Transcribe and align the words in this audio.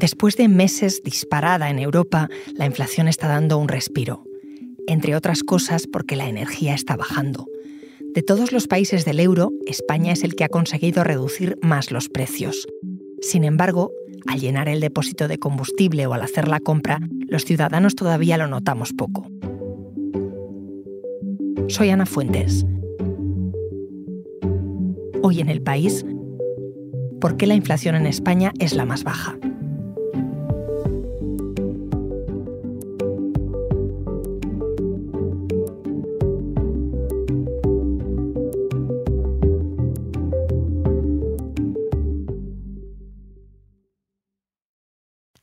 Después 0.00 0.38
de 0.38 0.48
meses 0.48 1.02
disparada 1.02 1.68
en 1.68 1.78
Europa, 1.78 2.30
la 2.54 2.64
inflación 2.64 3.06
está 3.06 3.28
dando 3.28 3.58
un 3.58 3.68
respiro. 3.68 4.24
Entre 4.86 5.14
otras 5.14 5.42
cosas 5.42 5.86
porque 5.86 6.16
la 6.16 6.26
energía 6.26 6.72
está 6.72 6.96
bajando. 6.96 7.46
De 8.14 8.22
todos 8.22 8.50
los 8.50 8.66
países 8.66 9.04
del 9.04 9.20
euro, 9.20 9.52
España 9.66 10.14
es 10.14 10.24
el 10.24 10.36
que 10.36 10.44
ha 10.44 10.48
conseguido 10.48 11.04
reducir 11.04 11.58
más 11.60 11.90
los 11.90 12.08
precios. 12.08 12.66
Sin 13.20 13.44
embargo, 13.44 13.92
al 14.26 14.40
llenar 14.40 14.70
el 14.70 14.80
depósito 14.80 15.28
de 15.28 15.36
combustible 15.36 16.06
o 16.06 16.14
al 16.14 16.22
hacer 16.22 16.48
la 16.48 16.60
compra, 16.60 16.98
los 17.28 17.44
ciudadanos 17.44 17.94
todavía 17.94 18.38
lo 18.38 18.46
notamos 18.46 18.94
poco. 18.94 19.26
Soy 21.68 21.90
Ana 21.90 22.06
Fuentes. 22.06 22.64
Hoy 25.22 25.40
en 25.40 25.50
el 25.50 25.60
país, 25.60 26.06
¿por 27.20 27.36
qué 27.36 27.46
la 27.46 27.54
inflación 27.54 27.96
en 27.96 28.06
España 28.06 28.54
es 28.58 28.72
la 28.72 28.86
más 28.86 29.04
baja? 29.04 29.36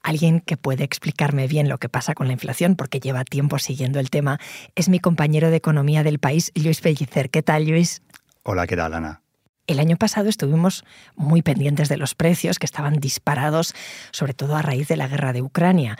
Alguien 0.08 0.40
que 0.40 0.56
puede 0.56 0.86
explicarme 0.86 1.50
bien 1.50 1.68
lo 1.68 1.80
que 1.80 1.90
pasa 1.90 2.14
con 2.14 2.28
la 2.28 2.34
inflación, 2.34 2.78
porque 2.78 3.02
lleva 3.02 3.26
tiempo 3.26 3.60
siguiendo 3.60 4.00
el 4.00 4.10
tema, 4.10 4.40
es 4.74 4.88
mi 4.88 5.02
compañero 5.02 5.50
de 5.50 5.58
economía 5.58 6.02
del 6.02 6.18
país, 6.18 6.54
Luis 6.56 6.80
Pellicer. 6.80 7.30
¿Qué 7.30 7.44
tal, 7.44 7.68
Luis? 7.68 8.02
Hola, 8.44 8.68
¿qué 8.68 8.78
tal, 8.78 8.94
Ana? 8.94 9.22
El 9.68 9.82
año 9.82 9.98
pasado 9.98 10.30
estuvimos 10.30 10.86
muy 11.18 11.42
pendientes 11.42 11.90
de 11.90 11.98
los 11.98 12.16
precios 12.16 12.58
que 12.58 12.66
estaban 12.66 13.02
disparados, 13.02 13.76
sobre 14.12 14.34
todo 14.34 14.56
a 14.56 14.62
raíz 14.62 14.88
de 14.88 14.96
la 14.96 15.10
guerra 15.10 15.34
de 15.34 15.42
Ucrania. 15.42 15.98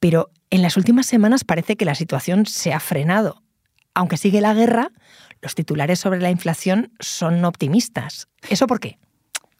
Pero 0.00 0.28
en 0.50 0.60
las 0.60 0.76
últimas 0.76 1.06
semanas 1.06 1.42
parece 1.42 1.76
que 1.76 1.86
la 1.86 1.94
situación 1.94 2.44
se 2.44 2.74
ha 2.74 2.78
frenado. 2.78 3.42
Aunque 3.94 4.18
sigue 4.18 4.42
la 4.42 4.52
guerra, 4.52 4.90
los 5.40 5.54
titulares 5.54 5.98
sobre 5.98 6.20
la 6.20 6.28
inflación 6.28 6.92
son 7.00 7.42
optimistas. 7.46 8.28
¿Eso 8.50 8.66
por 8.66 8.80
qué? 8.80 8.98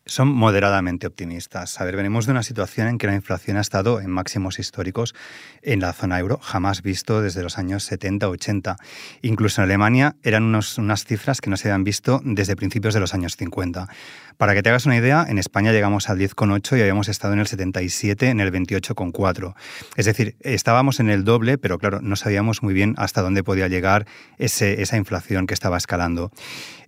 Son 0.07 0.29
moderadamente 0.29 1.07
optimistas. 1.07 1.81
A 1.81 1.85
ver, 1.85 1.97
venimos 1.97 2.27
de 2.27 2.33
una 2.33 2.45
situación 2.45 2.87
en 2.87 2.99
que 2.99 3.09
la 3.09 3.15
inflación 3.15 3.57
ha 3.57 3.61
estado 3.61 4.01
en 4.01 4.11
máximos 4.11 4.61
históricos 4.61 5.15
en 5.63 5.81
la 5.81 5.93
zona 5.93 6.19
euro, 6.21 6.39
jamás 6.39 6.83
visto 6.83 7.21
desde 7.21 7.43
los 7.43 7.59
años 7.59 7.91
70-80. 7.91 8.77
Incluso 9.23 9.61
en 9.61 9.65
Alemania 9.65 10.17
eran 10.23 10.45
unas 10.45 11.05
cifras 11.05 11.41
que 11.41 11.51
no 11.51 11.57
se 11.57 11.69
habían 11.69 11.85
visto 11.85 12.21
desde 12.25 12.55
principios 12.55 12.95
de 12.95 13.01
los 13.01 13.15
años 13.15 13.37
50. 13.37 13.89
Para 14.37 14.55
que 14.55 14.63
te 14.63 14.69
hagas 14.69 14.87
una 14.87 14.97
idea, 14.97 15.27
en 15.29 15.39
España 15.39 15.73
llegamos 15.73 16.09
al 16.09 16.19
10,8 16.19 16.79
y 16.79 16.81
habíamos 16.81 17.09
estado 17.09 17.33
en 17.33 17.41
el 17.41 17.47
77, 17.47 18.29
en 18.29 18.41
el 18.41 18.53
28,4. 18.53 19.55
Es 19.97 20.07
decir, 20.07 20.37
estábamos 20.41 21.01
en 21.01 21.11
el 21.11 21.25
doble, 21.25 21.59
pero 21.59 21.79
claro, 21.79 22.01
no 22.01 22.17
sabíamos 22.17 22.63
muy 22.63 22.75
bien 22.75 22.95
hasta 22.99 23.23
dónde 23.23 23.43
podía 23.43 23.67
llegar 23.67 24.07
esa 24.39 24.97
inflación 24.97 25.47
que 25.47 25.55
estaba 25.55 25.79
escalando. 25.79 26.31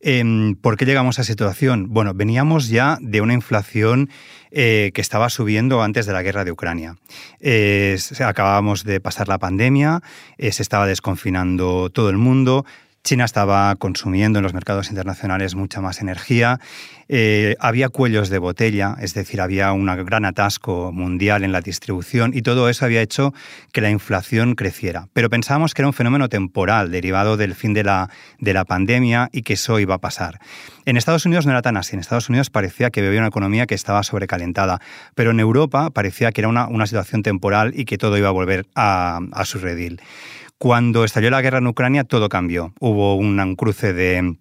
Em, 0.00 0.54
¿Por 0.54 0.76
qué 0.76 0.84
llegamos 0.84 1.18
a 1.18 1.22
esa 1.22 1.32
situación? 1.32 1.88
Bueno, 1.90 2.14
veníamos 2.14 2.68
ya 2.68 2.98
de 3.00 3.20
una 3.20 3.34
inflación 3.34 4.10
eh, 4.50 4.90
que 4.94 5.00
estaba 5.00 5.28
subiendo 5.28 5.82
antes 5.82 6.06
de 6.06 6.12
la 6.12 6.22
guerra 6.22 6.44
de 6.44 6.52
Ucrania. 6.52 6.96
acabábamos 8.24 8.84
de 8.84 9.00
pasar 9.00 9.28
la 9.28 9.38
pandemia, 9.38 10.00
eh, 10.38 10.52
se 10.52 10.62
estaba 10.62 10.86
desconfinando 10.86 11.90
todo 11.90 12.10
el 12.10 12.18
mundo, 12.18 12.64
China 13.04 13.24
estaba 13.24 13.74
consumiendo 13.76 14.38
en 14.38 14.42
los 14.42 14.54
mercados 14.54 14.90
internacionales 14.90 15.54
mucha 15.54 15.80
más 15.80 16.00
energía, 16.00 16.60
eh, 17.08 17.56
había 17.58 17.88
cuellos 17.88 18.28
de 18.28 18.38
botella, 18.38 18.96
es 19.00 19.14
decir, 19.14 19.40
había 19.40 19.72
un 19.72 19.86
gran 20.04 20.26
atasco 20.26 20.92
mundial 20.92 21.42
en 21.42 21.52
la 21.52 21.62
distribución 21.62 22.32
y 22.34 22.42
todo 22.42 22.68
eso 22.68 22.84
había 22.84 23.00
hecho 23.00 23.32
que 23.72 23.80
la 23.80 23.90
inflación 23.90 24.54
creciera. 24.54 25.08
Pero 25.14 25.30
pensábamos 25.30 25.72
que 25.72 25.80
era 25.80 25.86
un 25.86 25.94
fenómeno 25.94 26.28
temporal 26.28 26.90
derivado 26.90 27.38
del 27.38 27.54
fin 27.54 27.72
de 27.72 27.84
la, 27.84 28.10
de 28.38 28.52
la 28.52 28.66
pandemia 28.66 29.30
y 29.32 29.42
que 29.42 29.54
eso 29.54 29.80
iba 29.80 29.94
a 29.94 29.98
pasar. 29.98 30.38
En 30.84 30.98
Estados 30.98 31.24
Unidos 31.24 31.46
no 31.46 31.52
era 31.52 31.62
tan 31.62 31.78
así, 31.78 31.96
en 31.96 32.00
Estados 32.00 32.28
Unidos 32.28 32.50
parecía 32.50 32.90
que 32.90 33.06
había 33.06 33.20
una 33.20 33.28
economía 33.28 33.66
que 33.66 33.74
estaba 33.74 34.02
sobrecalentada, 34.02 34.80
pero 35.14 35.30
en 35.30 35.40
Europa 35.40 35.90
parecía 35.90 36.30
que 36.32 36.42
era 36.42 36.48
una, 36.48 36.68
una 36.68 36.86
situación 36.86 37.22
temporal 37.22 37.72
y 37.74 37.86
que 37.86 37.96
todo 37.96 38.18
iba 38.18 38.28
a 38.28 38.32
volver 38.32 38.66
a, 38.74 39.20
a 39.32 39.44
su 39.46 39.58
redil. 39.58 40.02
Cuando 40.58 41.04
estalló 41.04 41.30
la 41.30 41.40
guerra 41.40 41.58
en 41.58 41.68
Ucrania, 41.68 42.02
todo 42.02 42.28
cambió. 42.28 42.74
Hubo 42.80 43.14
un 43.14 43.54
cruce 43.54 43.92
de 43.92 44.36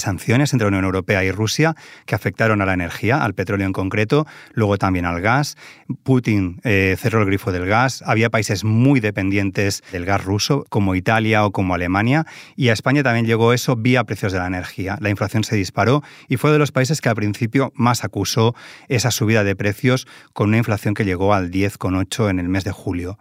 sanciones 0.00 0.52
entre 0.52 0.64
la 0.64 0.70
Unión 0.70 0.86
Europea 0.86 1.22
y 1.22 1.30
Rusia 1.30 1.76
que 2.04 2.16
afectaron 2.16 2.62
a 2.62 2.66
la 2.66 2.72
energía, 2.72 3.22
al 3.22 3.34
petróleo 3.34 3.64
en 3.64 3.72
concreto, 3.72 4.26
luego 4.54 4.76
también 4.76 5.04
al 5.04 5.20
gas. 5.20 5.56
Putin 6.02 6.60
eh, 6.64 6.96
cerró 6.98 7.20
el 7.20 7.26
grifo 7.26 7.52
del 7.52 7.64
gas. 7.64 8.02
Había 8.04 8.28
países 8.28 8.64
muy 8.64 8.98
dependientes 8.98 9.84
del 9.92 10.04
gas 10.04 10.24
ruso, 10.24 10.64
como 10.68 10.96
Italia 10.96 11.44
o 11.44 11.52
como 11.52 11.74
Alemania, 11.76 12.26
y 12.56 12.70
a 12.70 12.72
España 12.72 13.04
también 13.04 13.26
llegó 13.26 13.52
eso 13.52 13.76
vía 13.76 14.02
precios 14.02 14.32
de 14.32 14.40
la 14.40 14.48
energía. 14.48 14.98
La 15.00 15.10
inflación 15.10 15.44
se 15.44 15.54
disparó 15.54 16.02
y 16.26 16.38
fue 16.38 16.50
de 16.50 16.58
los 16.58 16.72
países 16.72 17.00
que 17.00 17.08
al 17.08 17.14
principio 17.14 17.72
más 17.76 18.02
acusó 18.02 18.56
esa 18.88 19.12
subida 19.12 19.44
de 19.44 19.54
precios 19.54 20.08
con 20.32 20.48
una 20.48 20.58
inflación 20.58 20.94
que 20.94 21.04
llegó 21.04 21.34
al 21.34 21.52
10,8 21.52 22.30
en 22.30 22.40
el 22.40 22.48
mes 22.48 22.64
de 22.64 22.72
julio. 22.72 23.16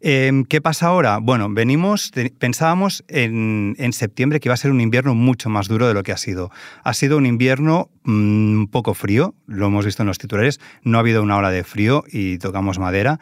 Em, 0.00 0.44
¿Qué 0.44 0.60
pasa 0.60 0.86
ahora? 0.86 1.18
Bueno, 1.18 1.48
venimos, 1.50 2.12
pensábamos 2.38 3.04
en, 3.08 3.74
septiembre 3.92 4.40
que 4.40 4.48
iba 4.48 4.54
a 4.54 4.58
ser 4.58 4.70
un 4.70 4.80
invierno 4.80 5.14
mucho 5.14 5.48
más 5.48 5.68
duro 5.68 5.88
de 5.88 5.94
lo 5.94 6.02
que 6.02 6.12
ha 6.12 6.16
sido. 6.16 6.50
Ha 6.84 6.94
sido 6.94 7.16
un 7.16 7.26
invierno 7.26 7.90
un 8.04 8.62
mm, 8.62 8.66
poco 8.68 8.94
frío, 8.94 9.34
lo 9.46 9.66
hemos 9.66 9.84
visto 9.84 10.02
en 10.02 10.08
los 10.08 10.18
titulares, 10.18 10.60
no 10.82 10.98
ha 10.98 11.00
habido 11.00 11.22
una 11.22 11.36
ola 11.36 11.50
de 11.50 11.64
frío 11.64 12.04
y 12.10 12.38
tocamos 12.38 12.78
madera. 12.78 13.18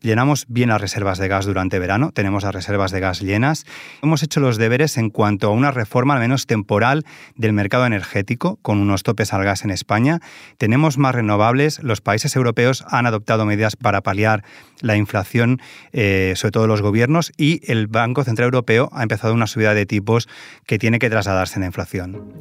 Llenamos 0.00 0.46
bien 0.48 0.68
las 0.68 0.80
reservas 0.80 1.18
de 1.18 1.28
gas 1.28 1.46
durante 1.46 1.78
verano, 1.78 2.12
tenemos 2.12 2.44
las 2.44 2.54
reservas 2.54 2.92
de 2.92 3.00
gas 3.00 3.20
llenas. 3.20 3.64
Hemos 4.02 4.22
hecho 4.22 4.40
los 4.40 4.56
deberes 4.56 4.96
en 4.96 5.10
cuanto 5.10 5.48
a 5.48 5.50
una 5.50 5.70
reforma, 5.70 6.14
al 6.14 6.20
menos 6.20 6.46
temporal, 6.46 7.04
del 7.34 7.52
mercado 7.52 7.86
energético, 7.86 8.58
con 8.62 8.78
unos 8.78 9.02
topes 9.02 9.32
al 9.32 9.44
gas 9.44 9.64
en 9.64 9.70
España. 9.70 10.20
Tenemos 10.56 10.98
más 10.98 11.14
renovables, 11.14 11.82
los 11.82 12.00
países 12.00 12.36
europeos 12.36 12.84
han 12.88 13.06
adoptado 13.06 13.44
medidas 13.44 13.76
para 13.76 14.02
paliar 14.02 14.44
la 14.80 14.96
inflación, 14.96 15.60
eh, 15.92 16.34
sobre 16.36 16.52
todo 16.52 16.66
los 16.66 16.82
gobiernos, 16.82 17.32
y 17.36 17.60
el 17.70 17.86
Banco 17.88 18.24
Central 18.24 18.46
Europeo 18.46 18.88
ha 18.92 19.02
empezado 19.02 19.34
una 19.34 19.46
subida 19.46 19.74
de 19.74 19.86
tipos 19.86 20.28
que 20.66 20.78
tiene 20.78 20.98
que 20.98 21.10
trasladarse 21.10 21.56
en 21.56 21.62
la 21.62 21.66
inflación. 21.66 22.32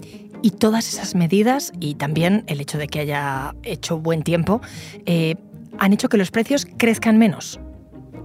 Y 0.43 0.51
todas 0.51 0.87
esas 0.87 1.15
medidas, 1.15 1.73
y 1.79 1.95
también 1.95 2.43
el 2.47 2.61
hecho 2.61 2.77
de 2.77 2.87
que 2.87 2.99
haya 2.99 3.55
hecho 3.63 3.97
buen 3.97 4.21
tiempo, 4.21 4.61
eh, 5.05 5.35
han 5.79 5.93
hecho 5.93 6.09
que 6.09 6.17
los 6.17 6.31
precios 6.31 6.67
crezcan 6.77 7.17
menos. 7.17 7.59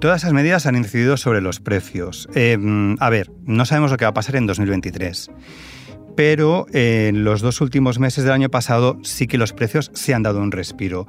Todas 0.00 0.22
esas 0.22 0.32
medidas 0.32 0.66
han 0.66 0.74
incidido 0.74 1.16
sobre 1.16 1.40
los 1.40 1.60
precios. 1.60 2.28
Eh, 2.34 2.58
a 2.98 3.10
ver, 3.10 3.30
no 3.44 3.64
sabemos 3.64 3.92
lo 3.92 3.96
que 3.96 4.04
va 4.04 4.10
a 4.10 4.14
pasar 4.14 4.36
en 4.36 4.46
2023 4.46 5.30
pero 6.16 6.66
en 6.72 7.24
los 7.24 7.40
dos 7.40 7.60
últimos 7.60 7.98
meses 7.98 8.24
del 8.24 8.32
año 8.32 8.50
pasado 8.50 8.98
sí 9.02 9.26
que 9.26 9.38
los 9.38 9.52
precios 9.52 9.90
se 9.94 10.14
han 10.14 10.22
dado 10.22 10.40
un 10.40 10.52
respiro. 10.52 11.06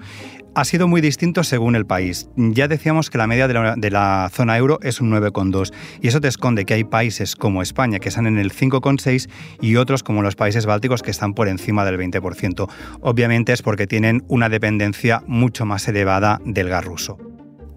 Ha 0.55 0.65
sido 0.65 0.87
muy 0.87 1.01
distinto 1.01 1.43
según 1.43 1.75
el 1.75 1.87
país. 1.87 2.29
Ya 2.35 2.67
decíamos 2.67 3.09
que 3.09 3.17
la 3.17 3.25
media 3.25 3.47
de 3.47 3.89
la, 3.89 4.29
zona 4.31 4.57
euro 4.57 4.77
es 4.83 5.01
un 5.01 5.11
9,2 5.11 5.73
y 5.99 6.07
eso 6.07 6.21
te 6.21 6.27
esconde 6.27 6.65
que 6.65 6.75
hay 6.75 6.83
países 6.83 7.35
como 7.35 7.63
España 7.63 7.97
que 7.97 8.09
están 8.09 8.27
en 8.27 8.37
el 8.37 8.51
5,6 8.53 9.29
y 9.61 9.77
otros 9.77 10.03
como 10.03 10.21
los 10.21 10.35
países 10.35 10.67
bálticos 10.67 11.01
que 11.01 11.09
están 11.09 11.33
por 11.33 11.47
encima 11.47 11.85
del 11.85 11.97
20%. 11.97 12.69
Obviamente 13.01 13.51
es 13.51 13.63
porque 13.63 13.87
tienen 13.87 14.23
una 14.27 14.47
dependencia 14.47 15.23
mucho 15.25 15.65
más 15.65 15.87
elevada 15.87 16.39
del 16.45 16.69
gas 16.69 16.85
ruso. 16.85 17.17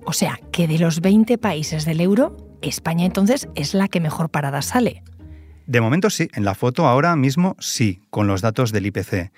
O 0.04 0.12
sea, 0.12 0.38
que 0.53 0.69
de 0.69 0.78
los 0.78 1.00
20 1.00 1.38
países 1.38 1.86
del 1.86 2.00
euro, 2.00 2.36
España 2.60 3.06
entonces 3.06 3.48
es 3.54 3.72
la 3.72 3.88
que 3.88 4.00
mejor 4.00 4.28
parada 4.28 4.60
sale. 4.60 5.03
De 5.66 5.81
momento 5.81 6.10
sí, 6.10 6.28
en 6.34 6.44
la 6.44 6.54
foto 6.54 6.87
ahora 6.87 7.16
mismo 7.16 7.56
sí, 7.59 8.00
con 8.10 8.27
los 8.27 8.41
datos 8.41 8.72
del 8.72 8.87
IPC. 8.87 9.32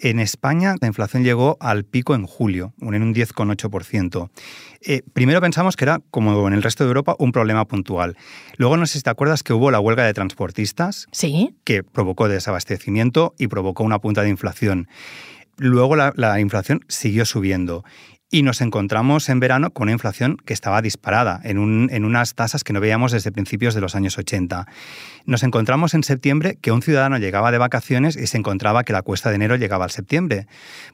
En 0.00 0.20
España 0.20 0.74
la 0.80 0.88
inflación 0.88 1.24
llegó 1.24 1.56
al 1.60 1.84
pico 1.84 2.14
en 2.14 2.26
julio, 2.26 2.74
en 2.80 3.02
un 3.02 3.14
10,8%. 3.14 4.30
Eh, 4.82 5.02
primero 5.12 5.40
pensamos 5.40 5.76
que 5.76 5.84
era, 5.84 6.00
como 6.10 6.46
en 6.48 6.54
el 6.54 6.62
resto 6.62 6.84
de 6.84 6.88
Europa, 6.88 7.16
un 7.18 7.32
problema 7.32 7.66
puntual. 7.66 8.16
Luego 8.56 8.76
no 8.76 8.86
sé 8.86 8.98
si 8.98 9.02
te 9.02 9.10
acuerdas 9.10 9.42
que 9.42 9.52
hubo 9.52 9.70
la 9.70 9.80
huelga 9.80 10.04
de 10.04 10.14
transportistas, 10.14 11.06
¿Sí? 11.12 11.54
que 11.64 11.82
provocó 11.82 12.28
desabastecimiento 12.28 13.34
y 13.38 13.48
provocó 13.48 13.84
una 13.84 13.98
punta 13.98 14.22
de 14.22 14.28
inflación. 14.28 14.88
Luego 15.58 15.96
la, 15.96 16.12
la 16.16 16.40
inflación 16.40 16.80
siguió 16.88 17.24
subiendo 17.24 17.82
y 18.30 18.42
nos 18.42 18.60
encontramos 18.60 19.28
en 19.28 19.38
verano 19.38 19.70
con 19.70 19.84
una 19.84 19.92
inflación 19.92 20.36
que 20.44 20.52
estaba 20.52 20.82
disparada, 20.82 21.40
en, 21.44 21.58
unas 22.04 22.34
tasas 22.34 22.64
que 22.64 22.72
no 22.72 22.80
veíamos 22.80 23.12
desde 23.12 23.30
principios 23.30 23.74
de 23.74 23.80
los 23.80 23.94
años 23.94 24.18
80. 24.18 24.66
Nos 25.26 25.44
encontramos 25.44 25.94
en 25.94 26.02
septiembre 26.02 26.58
que 26.60 26.72
un 26.72 26.82
ciudadano 26.82 27.18
llegaba 27.18 27.52
de 27.52 27.58
vacaciones 27.58 28.16
y 28.16 28.26
se 28.26 28.36
encontraba 28.36 28.82
que 28.82 28.92
la 28.92 29.02
cuesta 29.02 29.28
de 29.28 29.36
enero 29.36 29.56
llegaba 29.56 29.84
al 29.84 29.90
septiembre, 29.90 30.46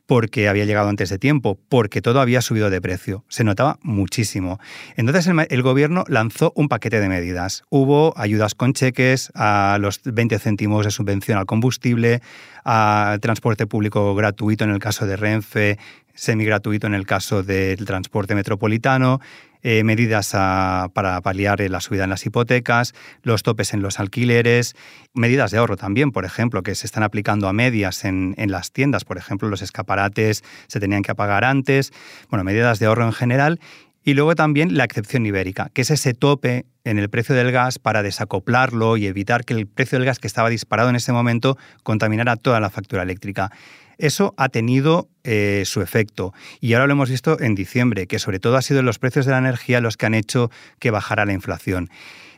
porque 0.07 0.49
había 0.49 0.67
llegado 0.67 0.91
antes 0.91 1.09
de 1.09 1.19
tiempo, 1.19 1.59
porque 1.69 2.03
todo 2.03 2.21
había 2.21 2.43
subido 2.43 2.69
de 2.69 2.81
precio. 2.83 3.25
Se 3.29 3.45
notaba 3.45 3.79
muchísimo. 3.83 4.61
Entonces 4.97 5.27
el, 5.27 5.47
el 5.49 5.63
gobierno 5.63 6.05
lanzó 6.09 6.53
un 6.55 6.69
paquete 6.69 7.01
de 7.01 7.09
medidas. 7.09 7.65
Hubo 7.71 8.13
ayudas 8.17 8.55
con 8.55 8.75
cheques, 8.75 9.33
a 9.35 9.79
los 9.81 10.01
20 10.05 10.39
céntimos 10.39 10.85
de 10.85 10.91
subvención 10.91 11.39
al 11.39 11.47
combustible, 11.47 12.21
a 12.65 13.19
transporte 13.21 13.67
público 13.67 14.15
gratuito 14.15 14.65
en 14.65 14.71
el 14.71 14.79
caso 14.79 15.07
de 15.07 15.17
Renfe, 15.17 15.79
semigratuito 16.15 16.87
en 16.87 16.95
el 16.95 17.07
caso 17.07 17.43
del 17.43 17.85
transporte 17.85 18.35
metropolitano, 18.35 19.21
eh, 19.65 19.85
medidas 19.85 20.31
para 20.33 21.21
paliar 21.23 21.61
la 21.71 21.81
subida 21.81 22.05
en 22.05 22.11
las 22.11 22.27
hipotecas, 22.27 22.95
los 23.23 23.45
topes 23.45 23.75
en 23.75 23.83
los 23.83 24.01
alquileres, 24.01 24.75
medidas 25.15 25.53
de 25.53 25.59
ahorro 25.59 25.77
también, 25.77 26.11
por 26.11 26.25
ejemplo, 26.25 26.63
que 26.63 26.75
se 26.75 26.87
están 26.87 27.05
aplicando 27.05 27.47
a 27.47 27.53
medias 27.53 28.05
en, 28.05 28.35
en 28.39 28.51
las 28.51 28.73
tiendas, 28.73 29.05
por 29.05 29.19
ejemplo, 29.19 29.49
los 29.49 29.63
escaparates 29.63 30.43
se 30.67 30.81
tenían 30.81 31.03
que 31.03 31.13
apagar 31.13 31.45
antes, 31.45 31.93
bueno, 32.29 32.43
medidas 32.43 32.81
de 32.81 32.87
ahorro 32.87 33.05
en 33.05 33.13
general. 33.13 33.61
Y 34.05 34.15
luego 34.15 34.35
también 34.35 34.77
la 34.77 34.83
excepción 34.83 35.25
ibérica, 35.27 35.71
que 35.73 35.83
es 35.83 35.91
ese 35.93 36.13
tope 36.13 36.67
en 36.83 36.99
el 36.99 37.09
precio 37.09 37.37
del 37.37 37.53
gas 37.53 37.79
para 37.79 38.03
desacoplarlo 38.03 38.97
y 38.97 39.07
evitar 39.07 39.45
que 39.45 39.55
el 39.55 39.69
precio 39.69 39.97
del 39.97 40.07
gas 40.07 40.19
que 40.19 40.27
estaba 40.27 40.49
disparado 40.49 40.91
en 40.91 40.97
ese 40.97 41.13
momento 41.13 41.57
contaminara 41.85 42.35
toda 42.35 42.59
la 42.59 42.69
factura 42.69 43.05
eléctrica. 43.05 43.53
Eso 44.03 44.35
ha 44.37 44.49
tenido 44.49 45.09
eh, 45.23 45.63
su 45.65 45.81
efecto 45.81 46.35
y 46.61 46.75
ahora 46.75 46.89
lo 46.89 46.95
hemos 46.95 47.09
visto 47.09 47.39
en 47.39 47.55
diciembre, 47.55 48.09
que 48.09 48.19
sobre 48.19 48.41
todo 48.41 48.57
ha 48.57 48.63
sido 48.63 48.83
los 48.83 48.99
precios 48.99 49.27
de 49.27 49.31
la 49.31 49.39
energía 49.39 49.81
los 49.81 49.97
que 49.97 50.07
han 50.07 50.15
hecho 50.15 50.51
que 50.81 50.91
bajara 50.91 51.25
la 51.25 51.33
inflación. 51.33 51.89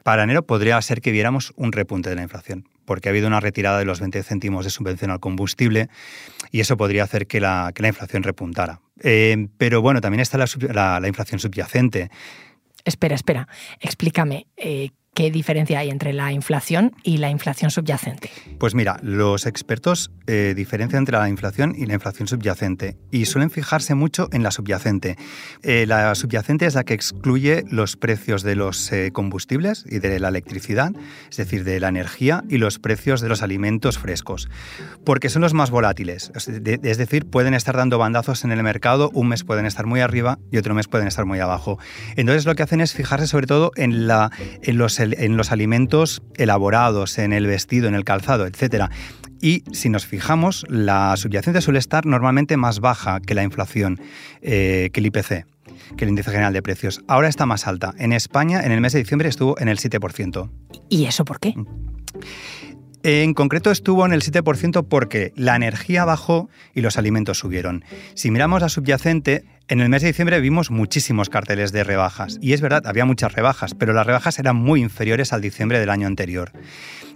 Para 0.03 0.25
enero 0.25 0.43
podría 0.43 0.81
ser 0.83 1.01
que 1.01 1.11
viéramos 1.11 1.55
un 1.57 1.73
repunte 1.73 2.11
de 2.11 2.17
la 2.17 2.23
inflación, 2.23 2.69
porque 2.85 3.09
ha 3.09 3.13
habido 3.13 3.29
una 3.29 3.41
retirada 3.41 3.79
de 3.79 3.87
los 3.87 3.99
20 3.99 4.23
céntimos 4.25 4.67
de 4.67 4.71
subvención 4.71 5.11
al 5.11 5.21
combustible 5.21 5.89
y 6.51 6.61
eso 6.61 6.77
podría 6.77 7.05
hacer 7.05 7.27
que 7.27 7.41
la, 7.41 7.73
inflación 7.79 8.25
repuntara. 8.25 8.83
Eh, 9.03 9.49
pero 9.57 9.81
bueno, 9.81 10.03
también 10.03 10.21
está 10.21 10.37
la, 10.37 11.09
inflación 11.09 11.41
subyacente. 11.41 12.11
Espera, 12.85 13.15
espera, 13.15 13.49
explícame. 13.81 14.49
Eh, 14.59 14.91
¿Qué 15.15 15.31
diferencia 15.31 15.79
hay 15.79 15.91
entre 15.91 16.13
la 16.13 16.33
inflación 16.33 16.93
y 17.05 17.19
la 17.19 17.31
inflación 17.31 17.71
subyacente? 17.71 18.31
Pues 18.59 18.75
mira, 18.75 18.99
los 19.01 19.47
expertos 19.47 20.11
eh, 20.27 20.55
diferencian 20.57 21.03
entre 21.03 21.17
la 21.17 21.29
inflación 21.29 21.75
y 21.79 21.87
la 21.87 21.95
inflación 21.95 22.27
subyacente 22.27 22.97
y 23.13 23.27
suelen 23.27 23.51
fijarse 23.51 23.95
mucho 23.95 24.29
en 24.33 24.43
la 24.43 24.51
subyacente. 24.51 25.17
Eh, 25.63 25.87
la 25.87 26.17
subyacente 26.17 26.67
es 26.67 26.75
la 26.75 26.83
que 26.83 26.95
excluye 26.95 27.63
los 27.71 27.97
precios 27.97 28.43
de 28.43 28.57
los 28.57 28.91
eh, 28.91 29.13
combustibles 29.13 29.85
y 29.89 30.01
de 30.01 30.19
la 30.19 30.29
electricidad, 30.29 30.91
es 31.31 31.37
decir, 31.37 31.63
de 31.63 31.79
la 31.79 31.89
energía 31.89 32.43
y 32.49 32.59
los 32.59 32.81
precios 32.81 33.21
de 33.21 33.29
los 33.29 33.43
alimentos 33.43 33.99
frescos, 33.99 34.49
porque 35.05 35.29
son 35.29 35.43
los 35.43 35.55
más 35.55 35.71
volátiles, 35.71 36.33
es 36.35 36.99
decir, 36.99 37.27
pueden 37.27 37.55
estar 37.55 37.77
dando 37.77 37.99
bandazos 37.99 38.43
en 38.43 38.51
el 38.51 38.63
mercado, 38.65 39.11
un 39.15 39.29
mes 39.29 39.45
pueden 39.45 39.67
estar 39.67 39.87
muy 39.87 40.01
arriba 40.01 40.41
y 40.51 40.57
otro 40.57 40.75
mes 40.75 40.89
pueden 40.89 41.07
estar 41.07 41.25
muy 41.25 41.39
abajo. 41.39 41.79
Entonces 42.17 42.47
lo 42.47 42.57
que 42.57 42.65
hacen 42.65 42.81
es 42.81 42.95
fijarse 42.95 43.29
sobre 43.29 43.47
todo 43.47 43.71
en, 43.77 44.09
la, 44.09 44.33
en 44.63 44.77
los 44.77 44.99
en 45.13 45.37
los 45.37 45.53
alimentos 45.53 46.23
elaborados, 46.37 47.19
en 47.19 47.33
el 47.33 47.47
vestido, 47.47 47.89
en 47.89 47.95
el 47.95 48.05
calzado, 48.05 48.47
etc. 48.47 48.87
Y 49.41 49.65
si 49.73 49.91
nos 49.91 50.07
fijamos, 50.07 50.65
la 50.69 51.17
subyacente 51.17 51.61
suele 51.61 51.79
estar 51.79 52.07
normalmente 52.07 52.57
más 52.57 52.81
baja 52.81 53.21
que 53.21 53.35
la 53.35 53.43
inflación, 53.43 54.01
eh, 54.41 54.91
que 54.93 55.01
el 55.01 55.07
IPC 55.07 55.47
que 55.97 56.05
el 56.05 56.11
índice 56.11 56.31
general 56.31 56.53
de 56.53 56.63
precios. 56.63 57.03
Ahora 57.09 57.29
está 57.29 57.47
más 57.47 57.67
alta. 57.67 57.95
En 57.99 58.13
España, 58.13 58.63
en 58.65 58.73
el 58.73 58.81
mes 58.81 58.93
de 58.93 59.01
diciembre, 59.01 59.29
estuvo 59.29 59.59
en 59.59 59.69
el 59.69 59.79
7%. 59.79 60.51
¿Y 60.89 61.05
eso 61.05 61.25
por 61.25 61.41
qué? 61.41 61.55
En 63.03 63.35
concreto 63.35 63.71
estuvo 63.71 64.07
en 64.07 64.13
el 64.13 64.23
7% 64.23 64.87
porque 64.89 65.33
la 65.37 65.57
energía 65.57 66.07
bajó 66.07 66.49
y 66.75 66.81
los 66.81 66.97
alimentos 66.97 67.39
subieron. 67.39 67.85
Si 68.15 68.31
miramos 68.31 68.63
la 68.63 68.71
subyacente, 68.71 69.45
en 69.69 69.81
el 69.81 69.89
mes 69.89 70.03
de 70.03 70.09
diciembre 70.09 70.41
vimos 70.41 70.71
muchísimos 70.71 71.31
carteles 71.31 71.73
de 71.73 71.85
rebajas. 71.85 72.39
Y 72.41 72.53
es 72.53 72.61
verdad, 72.61 72.87
había 72.87 73.05
muchas 73.05 73.33
rebajas, 73.33 73.75
pero 73.75 73.93
las 73.93 74.07
rebajas 74.07 74.39
eran 74.39 74.57
muy 74.57 74.81
inferiores 74.81 75.33
al 75.33 75.41
diciembre 75.41 75.81
del 75.81 75.91
año 75.91 76.07
anterior. 76.07 76.53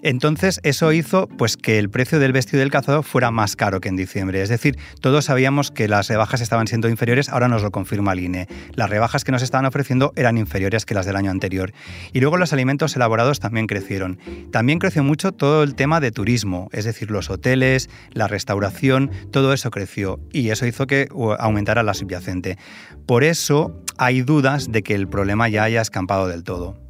Entonces, 0.02 0.60
eso 0.62 0.92
hizo 0.92 1.26
pues, 1.26 1.56
que 1.56 1.78
el 1.78 1.90
precio 1.90 2.18
del 2.18 2.32
vestido 2.32 2.60
del 2.60 2.70
calzado 2.70 3.02
fuera 3.02 3.30
más 3.30 3.56
caro 3.56 3.80
que 3.80 3.88
en 3.88 3.96
diciembre. 3.96 4.42
Es 4.42 4.48
decir, 4.48 4.78
todos 5.00 5.26
sabíamos 5.26 5.70
que 5.70 5.88
las 5.88 6.08
rebajas 6.08 6.40
estaban 6.40 6.66
siendo 6.66 6.88
inferiores, 6.88 7.28
ahora 7.28 7.48
nos 7.48 7.62
lo 7.62 7.70
confirma 7.70 8.12
el 8.12 8.20
INE. 8.20 8.48
Las 8.74 8.90
rebajas 8.90 9.24
que 9.24 9.32
nos 9.32 9.42
estaban 9.42 9.66
ofreciendo 9.66 10.12
eran 10.16 10.38
inferiores 10.38 10.84
que 10.84 10.94
las 10.94 11.06
del 11.06 11.16
año 11.16 11.30
anterior. 11.30 11.72
Y 12.12 12.20
luego 12.20 12.36
los 12.36 12.52
alimentos 12.52 12.94
elaborados 12.96 13.40
también 13.40 13.66
crecieron. 13.66 14.18
También 14.52 14.78
creció 14.78 15.02
mucho 15.02 15.32
todo 15.32 15.62
el 15.62 15.74
tema 15.74 16.00
de 16.00 16.12
turismo, 16.12 16.68
es 16.72 16.84
decir, 16.84 17.10
los 17.10 17.30
hoteles, 17.30 17.90
la 18.12 18.28
restauración, 18.28 19.10
todo 19.30 19.52
eso 19.52 19.70
creció 19.70 20.20
y 20.32 20.50
eso 20.50 20.66
hizo 20.66 20.86
que 20.86 21.08
aumentara 21.38 21.82
la 21.82 21.94
subyacente. 21.94 22.58
Por 23.06 23.24
eso 23.24 23.82
hay 23.96 24.22
dudas 24.22 24.70
de 24.70 24.82
que 24.82 24.94
el 24.94 25.08
problema 25.08 25.48
ya 25.48 25.64
haya 25.64 25.80
escampado 25.80 26.28
del 26.28 26.44
todo. 26.44 26.87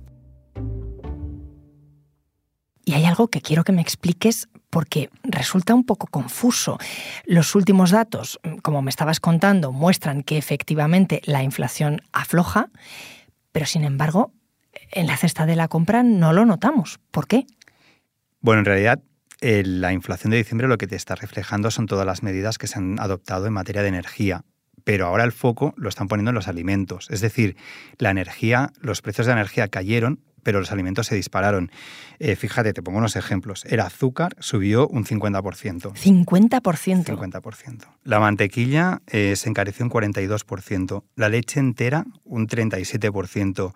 Y 2.89 2.95
hay 2.95 3.05
algo 3.05 3.29
que 3.29 3.43
quiero 3.43 3.65
que 3.65 3.73
me 3.73 3.83
expliques 3.83 4.49
porque 4.71 5.11
resulta 5.23 5.75
un 5.75 5.85
poco 5.85 6.07
confuso. 6.07 6.79
Los 7.27 7.55
últimos 7.55 7.91
datos, 7.91 8.41
como 8.63 8.81
me 8.81 8.89
estabas 8.89 9.21
contando, 9.21 9.73
muestran 9.73 10.23
que 10.23 10.39
efectivamente 10.39 11.21
la 11.27 11.43
inflación 11.43 12.01
afloja, 12.13 12.71
pero 13.53 13.67
sin 13.67 13.85
embargo, 13.85 14.33
en 14.91 15.07
la 15.07 15.19
cesta 15.19 15.45
de 15.45 15.55
la 15.55 15.69
compra 15.69 16.03
no 16.03 16.33
lo 16.33 16.47
notamos. 16.47 16.99
¿Por 17.11 17.27
qué? 17.27 17.45
Bueno, 18.41 18.61
en 18.61 18.65
realidad 18.65 19.03
eh, 19.43 19.65
la 19.67 19.93
inflación 19.93 20.31
de 20.31 20.39
diciembre 20.39 20.67
lo 20.67 20.79
que 20.79 20.87
te 20.87 20.97
está 20.97 21.15
reflejando 21.15 21.71
son 21.71 21.85
todas 21.85 22.07
las 22.07 22.23
medidas 22.23 22.57
que 22.57 22.69
se 22.69 22.79
han 22.79 22.99
adoptado 23.01 23.47
en 23.47 23.53
materia 23.53 23.83
de 23.83 23.89
energía 23.89 24.45
pero 24.85 25.05
ahora 25.05 25.25
el 25.25 25.33
foco 25.33 25.75
lo 25.77 25.91
están 25.91 26.09
poniendo 26.09 26.31
en 26.31 26.35
los 26.35 26.49
alimentos. 26.49 27.09
Es 27.11 27.21
decir, 27.21 27.59
la 27.99 28.09
energía, 28.09 28.73
los 28.81 29.03
precios 29.03 29.27
de 29.27 29.35
la 29.35 29.41
energía 29.41 29.69
cayeron, 29.69 30.21
pero 30.49 30.61
los 30.61 30.73
alimentos 30.73 31.07
se 31.07 31.15
dispararon. 31.15 31.71
Eh, 32.19 32.35
fíjate, 32.35 32.73
te 32.73 32.81
pongo 32.81 32.97
unos 32.97 33.17
ejemplos. 33.17 33.67
El 33.67 33.81
azúcar 33.81 34.35
subió 34.39 34.89
un 34.89 35.05
50%. 35.05 35.93
¿50%? 35.93 37.05
50%. 37.05 37.85
La 38.05 38.19
mantequilla 38.19 39.03
eh, 39.09 39.37
se 39.37 39.51
encareció 39.51 39.85
un 39.85 39.91
42%. 39.91 41.03
La 41.17 41.29
leche 41.29 41.61
entera 41.61 42.07
un 42.25 42.49
37%. 42.49 43.75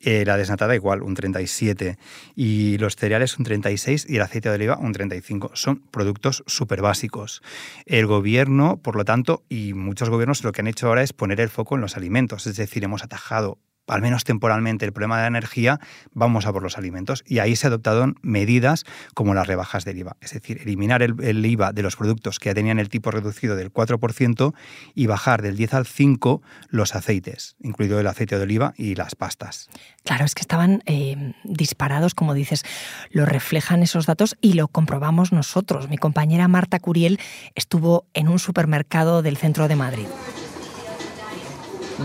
Eh, 0.00 0.24
la 0.26 0.36
desnatada 0.36 0.74
igual, 0.74 1.00
un 1.00 1.14
37. 1.14 1.96
Y 2.36 2.76
los 2.76 2.96
cereales 2.96 3.38
un 3.38 3.46
36 3.46 4.04
y 4.06 4.16
el 4.16 4.20
aceite 4.20 4.50
de 4.50 4.56
oliva 4.56 4.76
un 4.76 4.92
35. 4.92 5.52
Son 5.54 5.78
productos 5.90 6.44
súper 6.46 6.82
básicos. 6.82 7.40
El 7.86 8.04
gobierno, 8.04 8.76
por 8.82 8.96
lo 8.96 9.06
tanto, 9.06 9.44
y 9.48 9.72
muchos 9.72 10.10
gobiernos 10.10 10.44
lo 10.44 10.52
que 10.52 10.60
han 10.60 10.66
hecho 10.66 10.88
ahora 10.88 11.02
es 11.02 11.14
poner 11.14 11.40
el 11.40 11.48
foco 11.48 11.76
en 11.76 11.80
los 11.80 11.96
alimentos. 11.96 12.46
Es 12.46 12.56
decir, 12.56 12.84
hemos 12.84 13.02
atajado 13.02 13.56
al 13.88 14.02
menos 14.02 14.24
temporalmente, 14.24 14.84
el 14.84 14.92
problema 14.92 15.16
de 15.16 15.22
la 15.22 15.28
energía, 15.28 15.80
vamos 16.12 16.46
a 16.46 16.52
por 16.52 16.62
los 16.62 16.78
alimentos. 16.78 17.24
Y 17.26 17.38
ahí 17.38 17.56
se 17.56 17.66
adoptaron 17.66 18.16
medidas 18.22 18.84
como 19.14 19.34
las 19.34 19.46
rebajas 19.46 19.84
del 19.84 19.98
IVA, 19.98 20.16
es 20.20 20.32
decir, 20.32 20.60
eliminar 20.62 21.02
el, 21.02 21.44
IVA 21.44 21.72
de 21.72 21.82
los 21.82 21.96
productos 21.96 22.38
que 22.38 22.50
ya 22.50 22.54
tenían 22.54 22.78
el 22.78 22.88
tipo 22.88 23.10
reducido 23.10 23.56
del 23.56 23.72
4% 23.72 24.54
y 24.94 25.06
bajar 25.06 25.42
del 25.42 25.56
10 25.56 25.74
al 25.74 25.86
5 25.86 26.42
los 26.68 26.94
aceites, 26.94 27.56
incluido 27.60 27.98
el 28.00 28.06
aceite 28.06 28.36
de 28.36 28.42
oliva 28.42 28.74
y 28.76 28.94
las 28.94 29.14
pastas. 29.14 29.68
Claro, 30.04 30.24
es 30.24 30.34
que 30.34 30.42
estaban 30.42 30.82
eh, 30.86 31.34
disparados, 31.44 32.14
como 32.14 32.34
dices, 32.34 32.64
lo 33.10 33.26
reflejan 33.26 33.82
esos 33.82 34.06
datos 34.06 34.36
y 34.40 34.54
lo 34.54 34.68
comprobamos 34.68 35.32
nosotros. 35.32 35.88
Mi 35.88 35.98
compañera 35.98 36.48
Marta 36.48 36.78
Curiel 36.80 37.18
estuvo 37.54 38.06
en 38.14 38.28
un 38.28 38.38
supermercado 38.38 39.22
del 39.22 39.36
centro 39.36 39.68
de 39.68 39.76
Madrid. 39.76 40.06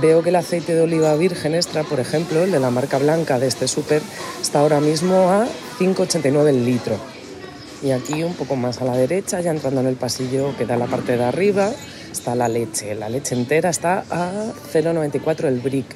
Veo 0.02 0.22
que 0.22 0.30
el 0.30 0.36
aceite 0.36 0.76
de 0.76 0.82
oliva 0.82 1.16
virgen 1.16 1.56
extra, 1.56 1.84
por 1.84 2.00
ejemplo, 2.00 2.44
el 2.44 2.52
de 2.52 2.60
la 2.60 2.70
marca 2.70 3.00
blanca 3.00 3.40
de 3.40 3.48
este 3.48 3.68
súper, 3.68 4.02
está 4.40 4.60
ahora 4.60 4.80
mismo 4.80 5.32
a 5.32 5.48
5,89 5.80 6.50
el 6.50 6.66
litro. 6.66 6.98
Y 7.82 7.92
aquí 7.92 8.22
un 8.22 8.36
poco 8.36 8.56
más 8.56 8.80
a 8.80 8.86
la 8.86 8.96
derecha, 8.96 9.42
ya 9.42 9.50
entrando 9.50 9.82
en 9.82 9.88
el 9.88 9.96
pasillo 9.96 10.56
que 10.56 10.68
da 10.68 10.78
la 10.78 10.86
parte 10.86 11.18
de 11.18 11.24
arriba, 11.24 11.72
está 12.12 12.36
la 12.36 12.48
leche. 12.48 12.94
La 12.94 13.10
leche 13.10 13.34
entera 13.34 13.70
está 13.70 14.04
a 14.12 14.32
0,94 14.72 15.46
el 15.46 15.62
brick. 15.62 15.88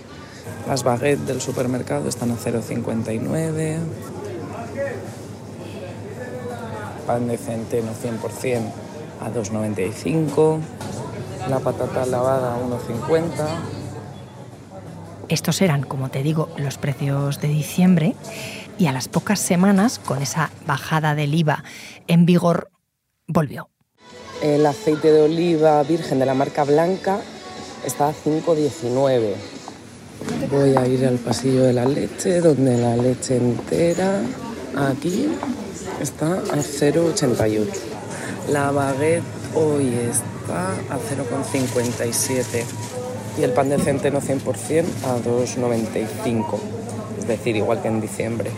Las 0.68 0.84
baguettes 0.84 1.28
del 1.28 1.40
supermercado 1.40 2.10
están 2.10 2.32
a 2.32 2.38
0,59. 2.38 3.78
Pan 7.06 7.28
de 7.28 7.38
centeno 7.38 7.92
100% 7.92 8.62
a 9.22 9.30
2,95. 9.30 10.60
La 11.50 11.60
patata 11.60 12.06
lavada 12.06 12.56
a 12.56 12.60
1,50 12.60 13.81
estos 15.34 15.62
eran, 15.62 15.84
como 15.84 16.10
te 16.10 16.24
digo, 16.24 16.50
los 16.58 16.78
precios 16.78 17.40
de 17.42 17.48
diciembre 17.48 18.16
y 18.78 18.88
a 18.88 18.92
las 18.92 19.08
pocas 19.08 19.40
semanas, 19.40 20.00
con 20.00 20.22
esa 20.22 20.52
bajada 20.66 21.16
del 21.16 21.34
IVA 21.34 21.64
en 22.08 22.26
vigor, 22.26 22.70
volvió. 23.28 23.70
El 24.42 24.66
aceite 24.66 25.12
de 25.12 25.22
oliva 25.22 25.82
virgen 25.84 26.20
de 26.20 26.26
la 26.26 26.34
marca 26.34 26.64
blanca 26.64 27.20
está 27.86 28.10
a 28.10 28.14
5,19. 28.14 29.36
Voy 30.50 30.76
a 30.76 30.88
ir 30.88 31.06
al 31.06 31.18
pasillo 31.18 31.64
de 31.64 31.74
la 31.74 31.86
leche, 31.86 32.42
donde 32.42 32.78
la 32.78 32.96
leche 32.96 33.38
entera, 33.38 34.22
aquí, 34.76 35.30
está 36.00 36.34
a 36.34 36.58
0,88. 36.58 37.68
La 38.50 38.72
baguette 38.72 39.24
hoy 39.56 39.94
está 40.10 40.72
a 40.90 40.98
0,57 40.98 42.66
y 43.38 43.44
el 43.44 43.52
pan 43.52 43.70
de 43.70 43.78
centeno 43.78 44.22
100% 44.22 44.86
a 45.06 45.18
2,95, 45.18 46.60
es 47.20 47.28
decir, 47.28 47.56
igual 47.56 47.82
que 47.82 47.88
en 47.88 48.02
diciembre. 48.02 48.52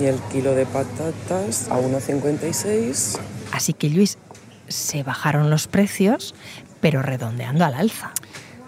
Y 0.00 0.04
el 0.04 0.16
kilo 0.32 0.54
de 0.54 0.66
patatas 0.66 1.68
a 1.70 1.80
1,56. 1.80 3.18
Así 3.52 3.72
que 3.72 3.90
Luis, 3.90 4.18
se 4.68 5.02
bajaron 5.02 5.50
los 5.50 5.66
precios, 5.66 6.34
pero 6.80 7.02
redondeando 7.02 7.64
al 7.64 7.74
alza. 7.74 8.12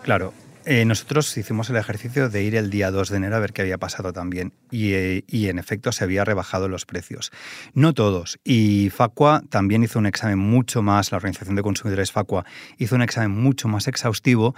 Claro, 0.02 0.32
eh, 0.64 0.84
nosotros 0.84 1.36
hicimos 1.36 1.70
el 1.70 1.76
ejercicio 1.76 2.28
de 2.28 2.42
ir 2.42 2.54
el 2.54 2.70
día 2.70 2.90
2 2.90 3.08
de 3.08 3.16
enero 3.16 3.36
a 3.36 3.38
ver 3.38 3.52
qué 3.52 3.62
había 3.62 3.78
pasado 3.78 4.12
también 4.12 4.52
y, 4.70 4.92
eh, 4.92 5.24
y, 5.26 5.48
en 5.48 5.58
efecto 5.58 5.90
se 5.90 6.04
había 6.04 6.24
rebajado 6.24 6.68
los 6.68 6.84
precios. 6.84 7.32
No 7.72 7.94
todos. 7.94 8.38
Y 8.44 8.90
Facua 8.90 9.42
también 9.48 9.82
hizo 9.82 9.98
un 9.98 10.06
examen 10.06 10.38
mucho 10.38 10.82
más, 10.82 11.12
la 11.12 11.16
Organización 11.16 11.56
de 11.56 11.62
Consumidores 11.62 12.12
Facua 12.12 12.44
hizo 12.76 12.94
un 12.94 13.02
examen 13.02 13.30
mucho 13.30 13.68
más 13.68 13.88
exhaustivo 13.88 14.54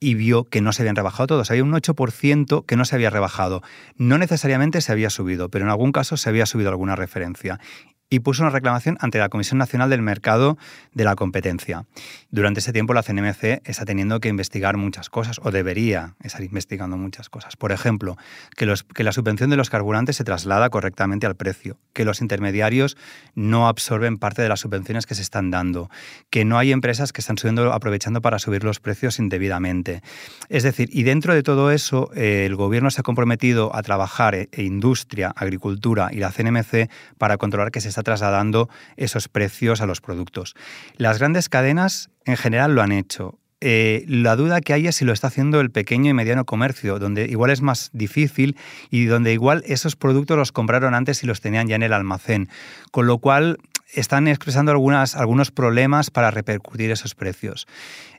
y 0.00 0.14
vio 0.14 0.44
que 0.44 0.60
no 0.60 0.72
se 0.72 0.82
habían 0.82 0.96
rebajado 0.96 1.26
todos. 1.26 1.50
Había 1.50 1.64
un 1.64 1.72
8% 1.72 2.64
que 2.66 2.76
no 2.76 2.84
se 2.84 2.94
había 2.94 3.10
rebajado. 3.10 3.62
No 3.96 4.18
necesariamente 4.18 4.80
se 4.80 4.92
había 4.92 5.10
subido, 5.10 5.48
pero 5.50 5.64
en 5.64 5.70
algún 5.70 5.92
caso 5.92 6.16
se 6.16 6.28
había 6.28 6.46
subido 6.46 6.70
alguna 6.70 6.96
referencia 6.96 7.60
y 8.08 8.20
puso 8.20 8.42
una 8.42 8.50
reclamación 8.50 8.96
ante 9.00 9.18
la 9.18 9.28
Comisión 9.28 9.58
Nacional 9.58 9.90
del 9.90 10.02
Mercado 10.02 10.56
de 10.92 11.04
la 11.04 11.16
Competencia. 11.16 11.86
Durante 12.30 12.60
ese 12.60 12.72
tiempo 12.72 12.94
la 12.94 13.02
CNMC 13.02 13.62
está 13.64 13.84
teniendo 13.84 14.20
que 14.20 14.28
investigar 14.28 14.76
muchas 14.76 15.10
cosas, 15.10 15.40
o 15.42 15.50
debería 15.50 16.14
estar 16.22 16.42
investigando 16.42 16.96
muchas 16.96 17.28
cosas. 17.28 17.56
Por 17.56 17.72
ejemplo, 17.72 18.16
que, 18.56 18.66
los, 18.66 18.84
que 18.84 19.04
la 19.04 19.12
subvención 19.12 19.50
de 19.50 19.56
los 19.56 19.70
carburantes 19.70 20.16
se 20.16 20.24
traslada 20.24 20.70
correctamente 20.70 21.26
al 21.26 21.34
precio, 21.34 21.78
que 21.92 22.04
los 22.04 22.20
intermediarios 22.20 22.96
no 23.34 23.68
absorben 23.68 24.18
parte 24.18 24.42
de 24.42 24.48
las 24.48 24.60
subvenciones 24.60 25.06
que 25.06 25.14
se 25.14 25.22
están 25.22 25.50
dando, 25.50 25.90
que 26.30 26.44
no 26.44 26.58
hay 26.58 26.72
empresas 26.72 27.12
que 27.12 27.20
están 27.20 27.38
subiendo, 27.38 27.72
aprovechando 27.72 28.20
para 28.22 28.38
subir 28.38 28.64
los 28.64 28.80
precios 28.80 29.18
indebidamente. 29.18 30.02
Es 30.48 30.62
decir, 30.62 30.88
y 30.92 31.02
dentro 31.02 31.34
de 31.34 31.42
todo 31.42 31.70
eso, 31.70 32.10
eh, 32.14 32.44
el 32.46 32.54
gobierno 32.56 32.90
se 32.90 33.00
ha 33.00 33.04
comprometido 33.04 33.74
a 33.74 33.82
trabajar 33.82 34.34
e, 34.34 34.48
e 34.52 34.62
industria, 34.62 35.32
agricultura 35.34 36.10
y 36.12 36.16
la 36.16 36.30
CNMC 36.30 36.90
para 37.18 37.36
controlar 37.36 37.70
que 37.70 37.80
se 37.80 37.95
está 37.96 38.02
trasladando 38.02 38.68
esos 38.98 39.28
precios 39.28 39.80
a 39.80 39.86
los 39.86 40.02
productos. 40.02 40.54
Las 40.98 41.18
grandes 41.18 41.48
cadenas 41.48 42.10
en 42.26 42.36
general 42.36 42.74
lo 42.74 42.82
han 42.82 42.92
hecho. 42.92 43.38
Eh, 43.62 44.04
la 44.06 44.36
duda 44.36 44.60
que 44.60 44.74
hay 44.74 44.86
es 44.86 44.96
si 44.96 45.06
lo 45.06 45.14
está 45.14 45.28
haciendo 45.28 45.60
el 45.60 45.70
pequeño 45.70 46.10
y 46.10 46.12
mediano 46.12 46.44
comercio, 46.44 46.98
donde 46.98 47.24
igual 47.24 47.50
es 47.50 47.62
más 47.62 47.88
difícil 47.94 48.54
y 48.90 49.06
donde 49.06 49.32
igual 49.32 49.62
esos 49.66 49.96
productos 49.96 50.36
los 50.36 50.52
compraron 50.52 50.94
antes 50.94 51.22
y 51.22 51.26
los 51.26 51.40
tenían 51.40 51.68
ya 51.68 51.76
en 51.76 51.82
el 51.82 51.94
almacén. 51.94 52.50
Con 52.90 53.06
lo 53.06 53.16
cual 53.16 53.56
están 53.92 54.28
expresando 54.28 54.72
algunos 54.72 55.50
problemas 55.50 56.10
para 56.10 56.30
repercutir 56.30 56.90
esos 56.90 57.14
precios. 57.14 57.66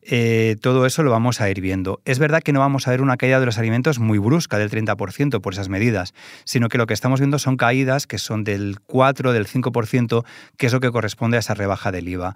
Eh, 0.01 0.55
todo 0.62 0.86
eso 0.86 1.03
lo 1.03 1.12
vamos 1.12 1.41
a 1.41 1.50
ir 1.50 1.59
viendo. 1.59 2.01
Es 2.05 2.19
verdad 2.19 2.41
que 2.41 2.53
no 2.53 2.59
vamos 2.59 2.88
a 2.88 2.91
ver 2.91 3.01
una 3.01 3.17
caída 3.17 3.39
de 3.39 3.45
los 3.45 3.57
alimentos 3.57 4.00
muy 4.00 4.17
brusca 4.17 4.57
del 4.57 4.69
30% 4.69 5.41
por 5.41 5.53
esas 5.53 5.69
medidas, 5.69 6.13
sino 6.45 6.69
que 6.69 6.77
lo 6.77 6.88
que 6.88 6.93
estamos 6.93 7.19
viendo 7.19 7.39
son 7.39 7.57
caídas 7.57 8.07
que 8.07 8.17
son 8.17 8.43
del 8.43 8.79
4, 8.86 9.33
del 9.33 9.47
5%, 9.47 10.25
que 10.57 10.65
es 10.67 10.74
lo 10.74 10.79
que 10.79 10.91
corresponde 10.91 11.38
a 11.38 11.41
esa 11.41 11.53
rebaja 11.53 11.91
del 11.91 12.07
IVA. 12.07 12.36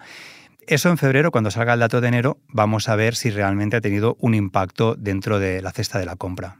Eso 0.68 0.90
en 0.90 0.98
febrero, 0.98 1.32
cuando 1.32 1.50
salga 1.50 1.74
el 1.74 1.80
dato 1.80 2.02
de 2.02 2.08
enero, 2.08 2.38
vamos 2.48 2.88
a 2.88 2.96
ver 2.96 3.16
si 3.16 3.30
realmente 3.30 3.78
ha 3.78 3.82
tenido 3.82 4.16
un 4.20 4.36
impacto 4.36 4.96
dentro 4.96 5.40
de 5.40 5.62
la 5.62 5.72
cesta 5.72 5.98
de 5.98 6.06
la 6.06 6.16
compra. 6.16 6.58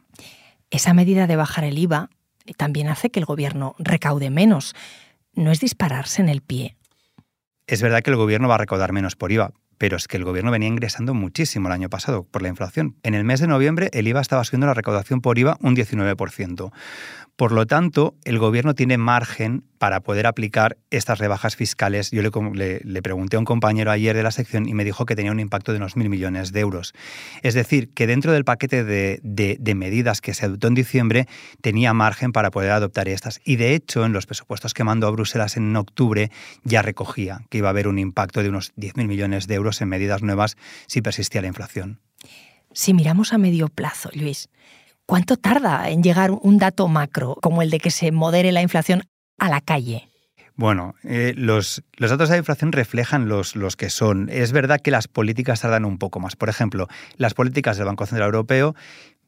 Esa 0.72 0.94
medida 0.94 1.28
de 1.28 1.36
bajar 1.36 1.66
el 1.66 1.78
IVA 1.78 2.10
también 2.58 2.88
hace 2.88 3.12
que 3.12 3.20
el 3.20 3.26
gobierno 3.26 3.76
recaude 3.78 4.30
menos 4.30 4.74
no 5.34 5.52
es 5.52 5.60
dispararse 5.60 6.22
en 6.22 6.30
el 6.30 6.42
pie. 6.42 6.78
Es 7.68 7.82
verdad 7.82 8.02
que 8.02 8.10
el 8.10 8.18
gobierno 8.18 8.48
va 8.48 8.56
a 8.56 8.60
recaudar 8.60 8.92
menos 8.92 9.16
por 9.16 9.32
IVA, 9.32 9.54
pero 9.78 9.98
es 9.98 10.08
que 10.08 10.18
el 10.18 10.24
gobierno 10.24 10.52
venía 10.52 10.68
ingresando 10.68 11.14
muchísimo 11.14 11.68
el 11.68 11.74
año 11.74 11.90
pasado 11.90 12.24
por 12.24 12.42
la 12.42 12.50
inflación. 12.50 12.98
En 13.02 13.16
el 13.16 13.24
mes 13.24 13.40
de 13.40 13.48
noviembre 13.48 13.90
el 13.94 14.08
IVA 14.08 14.22
estaba 14.22 14.44
subiendo 14.44 14.68
la 14.68 14.74
recaudación 14.74 15.22
por 15.22 15.40
IVA 15.40 15.58
un 15.62 15.76
19%. 15.76 16.72
Por 17.42 17.54
lo 17.54 17.66
tanto, 17.66 18.14
el 18.24 18.38
gobierno 18.38 18.76
tiene 18.76 19.00
margen 19.00 19.64
para 19.80 20.02
poder 20.02 20.28
aplicar 20.28 20.78
estas 20.92 21.18
rebajas 21.18 21.56
fiscales. 21.56 22.12
Yo 22.12 22.22
le, 22.22 23.02
pregunté 23.02 23.36
a 23.36 23.40
un 23.40 23.46
compañero 23.46 23.90
ayer 23.90 24.16
de 24.16 24.22
la 24.22 24.30
sección 24.30 24.70
y 24.70 24.76
me 24.76 24.84
dijo 24.84 25.08
que 25.08 25.16
tenía 25.16 25.32
un 25.32 25.40
impacto 25.40 25.72
de 25.72 25.80
unos 25.80 25.96
mil 25.96 26.08
millones 26.08 26.52
de 26.52 26.60
euros. 26.60 26.94
Es 27.42 27.56
decir, 27.56 27.90
que 27.96 28.06
dentro 28.06 28.32
del 28.32 28.46
paquete 28.46 28.84
de, 28.84 29.74
medidas 29.76 30.22
que 30.22 30.36
se 30.36 30.46
adoptó 30.46 30.68
en 30.68 30.76
diciembre 30.76 31.28
tenía 31.62 31.96
margen 31.96 32.32
para 32.32 32.52
poder 32.52 32.70
adoptar 32.70 33.10
estas. 33.10 33.42
Y 33.44 33.56
de 33.56 33.74
hecho, 33.74 34.06
en 34.06 34.14
los 34.14 34.28
presupuestos 34.28 34.76
que 34.76 34.84
mandó 34.84 35.08
a 35.08 35.10
Bruselas 35.10 35.58
en 35.58 35.76
octubre 35.76 36.30
ya 36.64 36.84
recogía 36.84 37.40
que 37.50 37.58
iba 37.58 37.70
a 37.70 37.72
haber 37.72 37.88
un 37.88 37.98
impacto 37.98 38.44
de 38.44 38.50
unos 38.50 38.72
10.000 38.76 39.08
millones 39.08 39.48
de 39.48 39.56
euros 39.56 39.82
en 39.82 39.90
medidas 39.90 40.22
nuevas 40.22 40.58
si 40.86 41.02
persistía 41.02 41.42
la 41.42 41.48
inflación. 41.48 42.02
Si 42.72 42.94
miramos 42.94 43.34
a 43.34 43.40
medio 43.40 43.68
plazo, 43.68 44.12
Luis, 44.14 44.48
¿Cuánto 45.12 45.36
tarda 45.36 45.90
en 45.90 46.04
llegar 46.04 46.32
un 46.32 46.58
dato 46.58 46.88
macro 46.88 47.36
como 47.42 47.62
el 47.62 47.70
de 47.70 47.82
que 47.82 47.92
se 47.92 48.14
modere 48.14 48.54
la 48.54 48.62
inflación 48.62 49.04
a 49.40 49.50
la 49.50 49.60
calle? 49.60 50.08
Bueno, 50.56 50.96
eh, 51.04 51.34
los, 51.36 51.84
los, 51.98 52.12
datos 52.12 52.30
de 52.30 52.38
inflación 52.38 52.72
reflejan 52.72 53.28
los, 53.28 53.58
los 53.58 53.76
que 53.76 53.90
son. 53.90 54.30
Es 54.32 54.54
verdad 54.54 54.80
que 54.80 54.90
las 54.90 55.10
políticas 55.10 55.60
tardan 55.60 55.84
un 55.84 55.98
poco 55.98 56.22
más. 56.22 56.38
Por 56.38 56.48
ejemplo, 56.48 56.88
las 57.18 57.34
políticas 57.34 57.76
del 57.76 57.88
Banco 57.88 58.06
Central 58.06 58.28
Europeo 58.28 58.74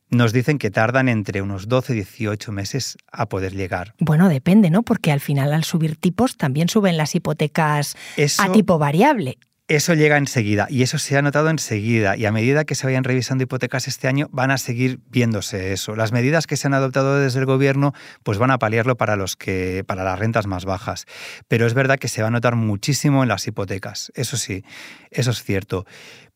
nos 0.10 0.32
dicen 0.32 0.58
que 0.58 0.72
tardan 0.72 1.10
entre 1.10 1.42
unos 1.42 1.68
12 1.68 1.92
y 1.92 1.96
18 1.98 2.54
meses 2.54 2.96
a 3.12 3.28
poder 3.28 3.54
llegar. 3.54 3.94
Bueno, 4.00 4.30
depende, 4.30 4.70
¿no? 4.70 4.84
Porque 4.84 5.12
al 5.12 5.20
final 5.20 5.52
al 5.52 5.66
subir 5.66 5.98
tipos 5.98 6.38
también 6.38 6.70
suben 6.70 6.96
las 6.96 7.14
hipotecas 7.14 7.98
a 8.38 8.52
tipo 8.54 8.78
variable. 8.78 9.38
Eso 9.70 9.94
llega 9.94 10.18
enseguida 10.18 10.68
y 10.70 10.84
eso 10.84 10.98
se 10.98 11.18
ha 11.18 11.22
notado 11.22 11.50
enseguida 11.50 12.18
y 12.18 12.26
a 12.26 12.34
medida 12.34 12.66
que 12.66 12.76
se 12.76 12.86
vayan 12.86 13.06
revisando 13.06 13.46
hipotecas 13.46 13.88
este 13.88 14.10
año 14.10 14.28
van 14.34 14.52
a 14.52 14.58
seguir 14.58 15.00
viéndose 15.10 15.72
eso. 15.72 15.96
Las 15.96 16.12
medidas 16.12 16.48
que 16.48 16.58
se 16.58 16.68
han 16.68 16.74
adoptado 16.74 17.18
desde 17.18 17.40
el 17.40 17.46
gobierno 17.46 17.94
pues 18.24 18.38
van 18.38 18.52
a 18.52 18.60
paliarlo 18.60 18.98
para 18.98 19.16
los 19.16 19.38
que 19.38 19.86
para 19.88 20.04
las 20.04 20.20
rentas 20.20 20.48
más 20.48 20.66
bajas, 20.66 21.06
pero 21.48 21.66
es 21.66 21.74
verdad 21.74 21.98
que 21.98 22.10
se 22.10 22.22
va 22.22 22.28
a 22.28 22.32
notar 22.32 22.58
muchísimo 22.58 23.24
en 23.24 23.30
las 23.30 23.48
hipotecas. 23.48 24.12
Eso 24.16 24.36
sí, 24.36 24.66
eso 25.12 25.32
es 25.32 25.42
cierto. 25.42 25.86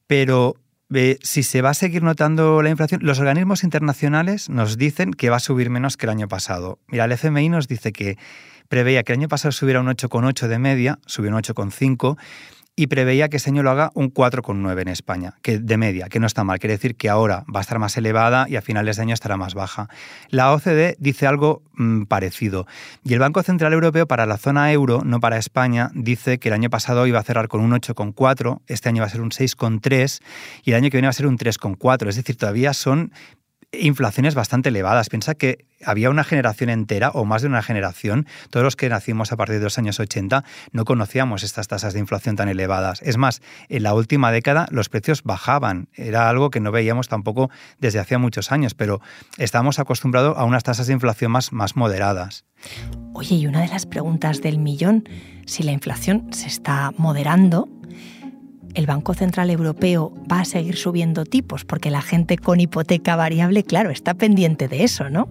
Pero 0.08 0.56
eh, 0.94 1.18
si 1.22 1.44
se 1.44 1.62
va 1.62 1.72
a 1.72 1.74
seguir 1.74 2.04
notando 2.04 2.62
la 2.62 2.70
inflación, 2.70 3.02
los 3.04 3.20
organismos 3.20 3.66
internacionales 3.66 4.50
nos 4.50 4.78
dicen 4.78 5.12
que 5.12 5.30
va 5.30 5.36
a 5.36 5.42
subir 5.42 5.70
menos 5.70 5.98
que 5.98 6.06
el 6.06 6.12
año 6.12 6.30
pasado. 6.30 6.80
Mira, 6.88 7.04
el 7.04 7.12
FMI 7.12 7.50
nos 7.50 7.68
dice 7.68 7.92
que 7.92 8.18
preveía 8.70 9.04
que 9.04 9.12
el 9.12 9.20
año 9.20 9.28
pasado 9.28 9.52
subiera 9.52 9.82
un 9.82 9.88
8,8 9.88 10.48
de 10.48 10.60
media, 10.60 11.00
subió 11.06 11.30
un 11.30 11.36
8,5 11.36 12.18
y 12.80 12.88
preveía 12.88 13.28
que 13.28 13.38
ese 13.38 13.50
año 13.50 13.64
lo 13.64 13.72
haga 13.72 13.92
un 13.96 14.14
4,9 14.14 14.82
en 14.82 14.88
España, 14.88 15.34
que 15.42 15.58
de 15.58 15.78
media, 15.78 16.10
que 16.10 16.20
no 16.20 16.28
está 16.28 16.44
mal. 16.44 16.60
Quiere 16.60 16.76
decir 16.76 16.96
que 16.96 17.10
ahora 17.10 17.44
va 17.54 17.60
a 17.60 17.62
estar 17.62 17.80
más 17.80 17.98
elevada 17.98 18.46
y 18.48 18.56
a 18.56 18.62
finales 18.62 18.98
de 18.98 19.02
año 19.02 19.16
estará 19.16 19.36
más 19.36 19.56
baja. 19.56 19.90
La 20.30 20.54
OCDE 20.54 20.96
dice 21.00 21.26
algo 21.26 21.64
mm, 21.74 22.04
parecido. 22.04 22.68
Y 23.04 23.14
el 23.14 23.20
Banco 23.20 23.42
Central 23.42 23.74
Europeo 23.74 24.06
para 24.08 24.28
la 24.28 24.38
zona 24.38 24.72
euro, 24.72 25.02
no 25.04 25.20
para 25.20 25.38
España, 25.38 25.90
dice 25.96 26.38
que 26.38 26.50
el 26.50 26.54
año 26.54 26.70
pasado 26.70 27.08
iba 27.08 27.20
a 27.20 27.24
cerrar 27.24 27.48
con 27.48 27.62
un 27.62 27.72
8,4, 27.72 28.62
este 28.68 28.90
año 28.90 29.02
va 29.02 29.08
a 29.08 29.10
ser 29.10 29.22
un 29.22 29.32
6,3 29.32 30.22
y 30.64 30.70
el 30.70 30.78
año 30.78 30.92
que 30.92 30.98
viene 30.98 31.08
va 31.08 31.10
a 31.10 31.14
ser 31.14 31.26
un 31.26 31.40
3,4. 31.40 32.10
Es 32.10 32.16
decir, 32.16 32.38
todavía 32.38 32.74
son 32.76 33.12
inflaciones 33.72 34.36
bastante 34.36 34.70
elevadas. 34.70 35.10
Piensa 35.10 35.36
que 35.36 35.66
había 35.86 36.10
una 36.10 36.24
generación 36.24 36.70
entera 36.70 37.10
o 37.10 37.26
más 37.26 37.42
de 37.42 37.48
una 37.48 37.62
generación, 37.62 38.26
todos 38.50 38.64
los 38.64 38.76
que 38.76 38.90
nacimos 38.90 39.32
a 39.32 39.38
partir 39.38 39.58
de 39.58 39.64
los 39.64 39.78
años 39.78 40.00
80, 40.00 40.44
no 40.72 40.86
conocíamos 40.86 41.44
estas 41.44 41.68
tasas 41.68 41.94
de 41.94 42.00
inflación 42.00 42.36
tan 42.36 42.50
elevadas. 42.50 43.02
Es 43.02 43.18
más, 43.18 43.42
en 43.70 43.84
la 43.84 43.94
última 43.94 44.32
década 44.32 44.68
los 44.72 44.90
precios 44.90 45.24
bajaban. 45.24 45.90
Era 45.94 46.30
algo 46.30 46.50
que 46.50 46.60
no 46.60 46.72
veíamos 46.72 47.08
tampoco 47.08 47.50
desde 47.80 48.00
hacía 48.00 48.18
muchos 48.18 48.52
años, 48.52 48.74
pero 48.74 49.02
estábamos 49.38 49.80
acostumbrados 49.80 50.38
a 50.38 50.46
unas 50.46 50.64
tasas 50.64 50.88
de 50.88 50.94
inflación 50.94 51.32
más, 51.32 51.52
más 51.52 51.76
moderadas. 51.76 52.46
Oye, 53.14 53.36
y 53.36 53.48
una 53.48 53.62
de 53.62 53.68
las 53.68 53.86
preguntas 53.86 54.42
del 54.42 54.60
millón, 54.60 55.08
si 55.46 55.64
la 55.64 55.72
inflación 55.72 56.34
se 56.34 56.48
está 56.48 56.92
moderando, 56.98 57.70
el 58.78 58.86
Banco 58.86 59.16
Central 59.16 59.50
Europeo 59.50 60.14
va 60.32 60.42
a 60.42 60.46
seguir 60.46 60.76
subiendo 60.78 61.26
tipos 61.26 61.66
porque 61.66 61.90
la 61.90 62.04
gente 62.04 62.38
con 62.38 62.60
hipoteca 62.60 63.16
variable, 63.16 63.64
claro, 63.64 63.90
está 63.90 64.14
pendiente 64.14 64.68
de 64.68 64.84
eso, 64.84 65.10
¿no? 65.10 65.28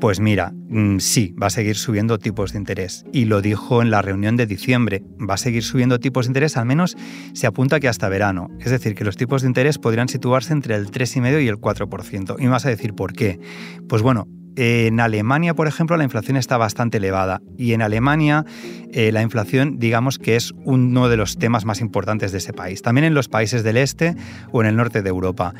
Pues 0.00 0.20
mira, 0.20 0.52
mm, 0.68 0.98
sí, 0.98 1.34
va 1.40 1.48
a 1.48 1.50
seguir 1.50 1.76
subiendo 1.76 2.18
tipos 2.18 2.52
de 2.52 2.58
interés. 2.58 3.04
Y 3.12 3.24
lo 3.24 3.42
dijo 3.42 3.82
en 3.82 3.90
la 3.90 4.00
reunión 4.00 4.36
de 4.36 4.46
diciembre. 4.46 5.02
Va 5.18 5.34
a 5.34 5.36
seguir 5.36 5.64
subiendo 5.64 5.98
tipos 5.98 6.24
de 6.26 6.30
interés, 6.30 6.56
al 6.56 6.64
menos 6.64 6.96
se 7.34 7.46
apunta 7.46 7.80
que 7.80 7.88
hasta 7.88 8.08
verano. 8.08 8.48
Es 8.60 8.70
decir, 8.70 8.94
que 8.94 9.04
los 9.04 9.16
tipos 9.16 9.42
de 9.42 9.48
interés 9.48 9.78
podrían 9.78 10.08
situarse 10.08 10.52
entre 10.52 10.76
el 10.76 10.90
3,5 10.90 11.44
y 11.44 11.48
el 11.48 11.56
4%. 11.56 12.36
Y 12.38 12.44
me 12.44 12.48
vas 12.50 12.64
a 12.64 12.70
decir 12.70 12.94
por 12.94 13.12
qué. 13.12 13.40
Pues 13.88 14.00
bueno, 14.00 14.26
en 14.62 15.00
Alemania, 15.00 15.54
por 15.54 15.68
ejemplo, 15.68 15.96
la 15.96 16.04
inflación 16.04 16.36
está 16.36 16.58
bastante 16.58 16.98
elevada 16.98 17.40
y 17.56 17.72
en 17.72 17.80
Alemania 17.80 18.44
eh, 18.92 19.10
la 19.10 19.22
inflación, 19.22 19.78
digamos 19.78 20.18
que 20.18 20.36
es 20.36 20.52
uno 20.64 21.08
de 21.08 21.16
los 21.16 21.38
temas 21.38 21.64
más 21.64 21.80
importantes 21.80 22.30
de 22.30 22.38
ese 22.38 22.52
país. 22.52 22.82
También 22.82 23.06
en 23.06 23.14
los 23.14 23.28
países 23.28 23.62
del 23.64 23.78
este 23.78 24.16
o 24.52 24.60
en 24.60 24.68
el 24.68 24.76
norte 24.76 25.00
de 25.00 25.08
Europa. 25.08 25.54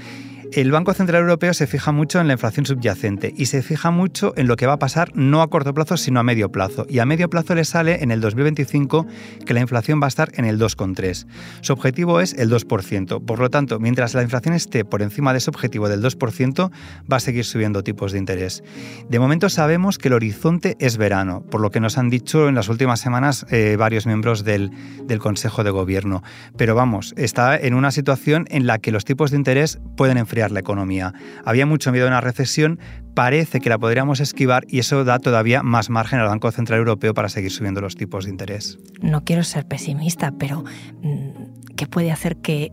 El 0.53 0.73
Banco 0.73 0.93
Central 0.95 1.23
Europeo 1.23 1.55
se 1.55 1.69
fija 1.69 1.93
mucho 1.93 2.19
en 2.21 2.27
la 2.27 2.33
inflación 2.33 2.67
subyacente 2.67 3.33
y 3.37 3.47
se 3.47 3.63
fija 3.63 3.93
mucho 3.93 4.33
en 4.37 4.49
lo 4.49 4.57
que 4.57 4.67
va 4.67 4.73
a 4.73 4.79
pasar 4.81 5.13
no 5.15 5.43
a 5.43 5.49
corto 5.49 5.73
plazo, 5.75 5.97
sino 5.97 6.19
a 6.19 6.25
medio 6.25 6.51
plazo. 6.51 6.87
Y 6.89 6.99
a 6.99 7.07
medio 7.07 7.31
plazo 7.31 7.55
le 7.55 7.65
sale 7.65 8.03
en 8.03 8.11
el 8.11 8.21
2025 8.21 9.07
que 9.47 9.55
la 9.55 9.61
inflación 9.61 10.01
va 10.03 10.07
a 10.07 10.09
estar 10.09 10.33
en 10.35 10.47
el 10.47 10.59
2,3. 10.59 11.27
Su 11.61 11.73
objetivo 11.73 12.21
es 12.21 12.35
el 12.35 12.51
2%. 12.51 13.25
Por 13.25 13.39
lo 13.39 13.49
tanto, 13.49 13.79
mientras 13.79 14.15
la 14.15 14.25
inflación 14.25 14.55
esté 14.55 14.85
por 14.85 15.03
encima 15.03 15.31
de 15.31 15.39
ese 15.39 15.51
objetivo 15.51 15.89
del 15.89 16.03
2%, 16.03 16.71
va 17.11 17.17
a 17.17 17.21
seguir 17.21 17.45
subiendo 17.45 17.85
tipos 17.85 18.11
de 18.11 18.19
interés. 18.19 18.65
De 19.09 19.21
momento 19.21 19.51
sabemos 19.51 19.99
que 19.99 20.09
el 20.09 20.15
horizonte 20.15 20.77
es 20.81 20.97
verano, 20.97 21.45
por 21.49 21.61
lo 21.61 21.71
que 21.71 21.79
nos 21.79 21.97
han 21.97 22.11
dicho 22.11 22.49
en 22.49 22.57
las 22.57 22.69
últimas 22.69 22.99
semanas 22.99 23.47
eh, 23.51 23.77
varios 23.79 24.05
miembros 24.05 24.43
del, 24.43 24.73
del 25.05 25.21
Consejo 25.21 25.63
de 25.63 25.71
Gobierno. 25.71 26.25
Pero 26.57 26.75
vamos, 26.75 27.15
está 27.17 27.57
en 27.57 27.75
una 27.75 27.93
situación 27.93 28.47
en 28.51 28.67
la 28.67 28.79
que 28.79 28.91
los 28.91 29.05
tipos 29.05 29.31
de 29.31 29.37
interés 29.37 29.79
pueden 29.97 30.19
enfriar 30.19 30.40
la 30.49 30.61
economía. 30.61 31.13
Había 31.45 31.67
mucho 31.67 31.93
miedo 31.93 32.07
a 32.07 32.09
una 32.09 32.21
recesión, 32.21 32.79
parece 33.15 33.61
que 33.61 33.69
la 33.69 33.79
podríamos 33.79 34.21
esquivar 34.21 34.65
y 34.69 34.79
eso 34.79 35.05
da 35.05 35.19
todavía 35.19 35.63
más 35.63 35.91
margen 35.91 36.21
al 36.21 36.29
Banco 36.29 36.51
Central 36.53 36.79
Europeo 36.79 37.15
para 37.15 37.29
seguir 37.29 37.51
subiendo 37.51 37.81
los 37.81 37.97
tipos 37.97 38.25
de 38.25 38.31
interés. 38.31 38.79
No 39.03 39.25
quiero 39.25 39.45
ser 39.45 39.67
pesimista, 39.67 40.33
pero 40.39 40.65
mm, 41.03 41.75
¿qué 41.77 41.87
puede 41.87 42.13
hacer 42.13 42.37
que 42.37 42.73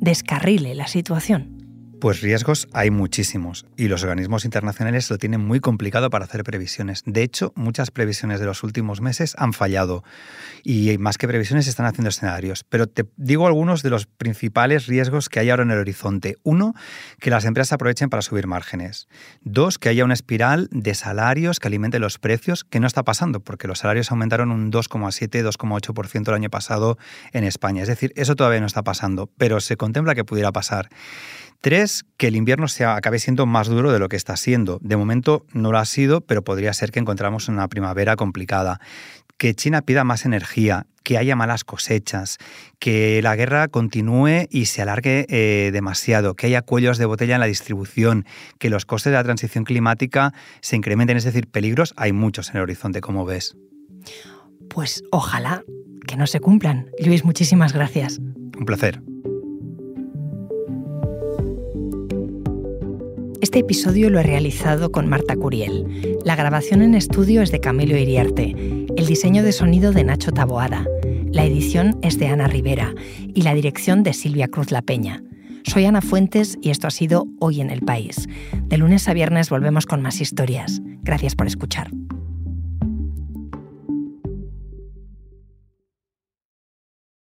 descarrile 0.00 0.74
la 0.74 0.86
situación? 0.86 1.61
Pues 2.02 2.20
riesgos 2.20 2.66
hay 2.72 2.90
muchísimos 2.90 3.64
y 3.76 3.86
los 3.86 4.02
organismos 4.02 4.44
internacionales 4.44 5.08
lo 5.08 5.18
tienen 5.18 5.40
muy 5.40 5.60
complicado 5.60 6.10
para 6.10 6.24
hacer 6.24 6.42
previsiones. 6.42 7.04
De 7.06 7.22
hecho, 7.22 7.52
muchas 7.54 7.92
previsiones 7.92 8.40
de 8.40 8.46
los 8.46 8.64
últimos 8.64 9.00
meses 9.00 9.36
han 9.38 9.52
fallado 9.52 10.02
y 10.64 10.98
más 10.98 11.16
que 11.16 11.28
previsiones 11.28 11.68
están 11.68 11.86
haciendo 11.86 12.08
escenarios. 12.08 12.64
Pero 12.68 12.88
te 12.88 13.04
digo 13.16 13.46
algunos 13.46 13.84
de 13.84 13.90
los 13.90 14.06
principales 14.06 14.88
riesgos 14.88 15.28
que 15.28 15.38
hay 15.38 15.50
ahora 15.50 15.62
en 15.62 15.70
el 15.70 15.78
horizonte. 15.78 16.38
Uno, 16.42 16.74
que 17.20 17.30
las 17.30 17.44
empresas 17.44 17.74
aprovechen 17.74 18.10
para 18.10 18.22
subir 18.22 18.48
márgenes. 18.48 19.06
Dos, 19.42 19.78
que 19.78 19.88
haya 19.88 20.04
una 20.04 20.14
espiral 20.14 20.68
de 20.72 20.96
salarios 20.96 21.60
que 21.60 21.68
alimente 21.68 22.00
los 22.00 22.18
precios, 22.18 22.64
que 22.64 22.80
no 22.80 22.88
está 22.88 23.04
pasando 23.04 23.38
porque 23.38 23.68
los 23.68 23.78
salarios 23.78 24.10
aumentaron 24.10 24.50
un 24.50 24.72
2,7, 24.72 25.48
2,8% 25.48 26.28
el 26.30 26.34
año 26.34 26.50
pasado 26.50 26.98
en 27.32 27.44
España. 27.44 27.82
Es 27.82 27.88
decir, 27.88 28.12
eso 28.16 28.34
todavía 28.34 28.58
no 28.58 28.66
está 28.66 28.82
pasando, 28.82 29.30
pero 29.38 29.60
se 29.60 29.76
contempla 29.76 30.16
que 30.16 30.24
pudiera 30.24 30.50
pasar. 30.50 30.88
Tres, 31.62 32.04
que 32.16 32.26
el 32.26 32.34
invierno 32.34 32.66
sea, 32.66 32.96
acabe 32.96 33.20
siendo 33.20 33.46
más 33.46 33.68
duro 33.68 33.92
de 33.92 34.00
lo 34.00 34.08
que 34.08 34.16
está 34.16 34.36
siendo. 34.36 34.80
De 34.82 34.96
momento 34.96 35.46
no 35.52 35.70
lo 35.70 35.78
ha 35.78 35.84
sido, 35.84 36.20
pero 36.20 36.42
podría 36.42 36.72
ser 36.72 36.90
que 36.90 36.98
encontramos 36.98 37.46
una 37.46 37.68
primavera 37.68 38.16
complicada. 38.16 38.80
Que 39.38 39.54
China 39.54 39.82
pida 39.82 40.02
más 40.02 40.26
energía, 40.26 40.86
que 41.04 41.18
haya 41.18 41.36
malas 41.36 41.62
cosechas, 41.62 42.38
que 42.80 43.22
la 43.22 43.36
guerra 43.36 43.68
continúe 43.68 44.48
y 44.50 44.66
se 44.66 44.82
alargue 44.82 45.24
eh, 45.28 45.70
demasiado, 45.72 46.34
que 46.34 46.48
haya 46.48 46.62
cuellos 46.62 46.98
de 46.98 47.06
botella 47.06 47.34
en 47.34 47.40
la 47.40 47.46
distribución, 47.46 48.26
que 48.58 48.68
los 48.68 48.84
costes 48.84 49.12
de 49.12 49.18
la 49.18 49.24
transición 49.24 49.62
climática 49.62 50.34
se 50.62 50.74
incrementen. 50.74 51.16
Es 51.16 51.24
decir, 51.24 51.46
peligros 51.46 51.94
hay 51.96 52.12
muchos 52.12 52.50
en 52.50 52.56
el 52.56 52.62
horizonte, 52.62 53.00
como 53.00 53.24
ves. 53.24 53.56
Pues 54.68 55.04
ojalá 55.12 55.62
que 56.08 56.16
no 56.16 56.26
se 56.26 56.40
cumplan. 56.40 56.88
Luis, 57.04 57.24
muchísimas 57.24 57.72
gracias. 57.72 58.18
Un 58.18 58.66
placer. 58.66 59.00
Este 63.52 63.60
episodio 63.60 64.08
lo 64.08 64.18
he 64.18 64.22
realizado 64.22 64.90
con 64.90 65.10
Marta 65.10 65.36
Curiel. 65.36 66.16
La 66.24 66.36
grabación 66.36 66.80
en 66.80 66.94
estudio 66.94 67.42
es 67.42 67.52
de 67.52 67.60
Camilo 67.60 67.98
Iriarte, 67.98 68.56
el 68.96 69.04
diseño 69.06 69.42
de 69.42 69.52
sonido 69.52 69.92
de 69.92 70.04
Nacho 70.04 70.32
Taboada, 70.32 70.86
la 71.32 71.44
edición 71.44 71.98
es 72.00 72.18
de 72.18 72.28
Ana 72.28 72.46
Rivera 72.46 72.94
y 73.34 73.42
la 73.42 73.52
dirección 73.52 74.04
de 74.04 74.14
Silvia 74.14 74.48
Cruz 74.48 74.70
La 74.70 74.80
Peña. 74.80 75.22
Soy 75.64 75.84
Ana 75.84 76.00
Fuentes 76.00 76.56
y 76.62 76.70
esto 76.70 76.86
ha 76.86 76.90
sido 76.90 77.26
Hoy 77.40 77.60
en 77.60 77.68
el 77.68 77.82
País. 77.82 78.26
De 78.68 78.78
lunes 78.78 79.06
a 79.06 79.12
viernes 79.12 79.50
volvemos 79.50 79.84
con 79.84 80.00
más 80.00 80.22
historias. 80.22 80.80
Gracias 81.02 81.36
por 81.36 81.46
escuchar. 81.46 81.90